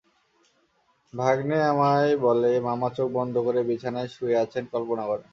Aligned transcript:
ভাগনে 1.13 1.57
আমাকে 1.71 2.11
বলে 2.25 2.51
মামা 2.67 2.89
চোখ 2.97 3.07
বন্ধ 3.17 3.35
করে 3.45 3.59
বিছানায় 3.69 4.09
শুয়ে 4.15 4.35
আছেন 4.43 4.63
কল্পনা 4.73 5.03
করেন। 5.07 5.27